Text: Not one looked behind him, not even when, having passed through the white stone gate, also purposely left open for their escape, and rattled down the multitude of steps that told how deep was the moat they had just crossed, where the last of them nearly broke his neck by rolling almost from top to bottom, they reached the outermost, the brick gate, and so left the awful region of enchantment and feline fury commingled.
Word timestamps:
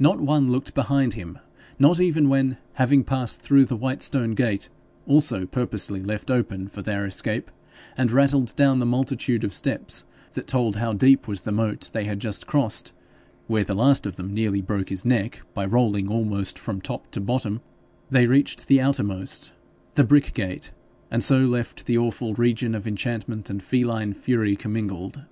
Not 0.00 0.18
one 0.20 0.50
looked 0.50 0.74
behind 0.74 1.14
him, 1.14 1.38
not 1.78 2.00
even 2.00 2.28
when, 2.28 2.58
having 2.72 3.04
passed 3.04 3.40
through 3.40 3.66
the 3.66 3.76
white 3.76 4.02
stone 4.02 4.32
gate, 4.32 4.68
also 5.06 5.46
purposely 5.46 6.02
left 6.02 6.28
open 6.28 6.66
for 6.66 6.82
their 6.82 7.06
escape, 7.06 7.52
and 7.96 8.10
rattled 8.10 8.56
down 8.56 8.80
the 8.80 8.84
multitude 8.84 9.44
of 9.44 9.54
steps 9.54 10.04
that 10.32 10.48
told 10.48 10.74
how 10.74 10.92
deep 10.92 11.28
was 11.28 11.42
the 11.42 11.52
moat 11.52 11.88
they 11.92 12.02
had 12.02 12.18
just 12.18 12.48
crossed, 12.48 12.92
where 13.46 13.62
the 13.62 13.76
last 13.76 14.08
of 14.08 14.16
them 14.16 14.34
nearly 14.34 14.60
broke 14.60 14.88
his 14.88 15.04
neck 15.04 15.42
by 15.54 15.64
rolling 15.64 16.08
almost 16.08 16.58
from 16.58 16.80
top 16.80 17.08
to 17.12 17.20
bottom, 17.20 17.60
they 18.10 18.26
reached 18.26 18.66
the 18.66 18.80
outermost, 18.80 19.52
the 19.94 20.02
brick 20.02 20.34
gate, 20.34 20.72
and 21.12 21.22
so 21.22 21.38
left 21.38 21.86
the 21.86 21.96
awful 21.96 22.34
region 22.34 22.74
of 22.74 22.88
enchantment 22.88 23.48
and 23.48 23.62
feline 23.62 24.12
fury 24.14 24.56
commingled. 24.56 25.22